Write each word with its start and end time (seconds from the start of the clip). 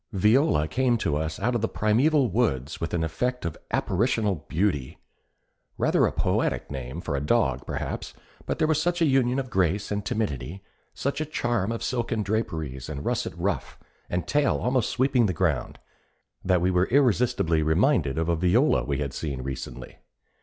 Viola 0.13 0.67
came 0.67 0.97
to 0.97 1.15
us 1.15 1.39
out 1.39 1.53
of 1.53 1.61
the 1.61 1.69
primeval 1.69 2.27
woods 2.27 2.81
with 2.81 2.91
an 2.95 3.03
effect 3.03 3.45
of 3.45 3.55
apparitional 3.69 4.47
beauty. 4.49 4.97
Rather 5.77 6.07
a 6.07 6.11
poetic 6.11 6.71
name 6.71 6.99
for 7.01 7.15
a 7.15 7.21
dog, 7.21 7.63
perhaps; 7.67 8.15
but 8.47 8.57
there 8.57 8.67
was 8.67 8.81
such 8.81 8.99
a 8.99 9.05
union 9.05 9.37
of 9.37 9.51
grace 9.51 9.91
and 9.91 10.03
timidity, 10.03 10.63
such 10.95 11.21
a 11.21 11.23
charm 11.23 11.71
of 11.71 11.83
silken 11.83 12.23
draperies 12.23 12.89
and 12.89 13.05
russet 13.05 13.35
ruff 13.37 13.77
and 14.09 14.27
tail 14.27 14.57
almost 14.57 14.89
sweeping 14.89 15.27
the 15.27 15.33
ground, 15.33 15.77
that 16.43 16.61
we 16.61 16.71
were 16.71 16.85
irresistibly 16.87 17.61
reminded 17.61 18.17
of 18.17 18.27
a 18.27 18.35
Viola 18.35 18.83
we 18.83 18.97
had 18.97 19.13
seen 19.13 19.43
recently. 19.43 19.99